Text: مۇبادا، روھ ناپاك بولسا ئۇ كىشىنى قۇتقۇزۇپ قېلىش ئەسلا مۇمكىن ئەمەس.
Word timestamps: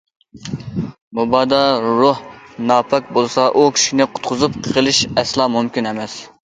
مۇبادا، 1.19 1.59
روھ 1.85 2.23
ناپاك 2.73 3.13
بولسا 3.19 3.47
ئۇ 3.51 3.67
كىشىنى 3.77 4.11
قۇتقۇزۇپ 4.17 4.61
قېلىش 4.71 5.07
ئەسلا 5.15 5.51
مۇمكىن 5.59 5.91
ئەمەس. 5.93 6.21